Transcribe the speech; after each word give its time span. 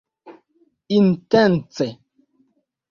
intence 0.97 1.87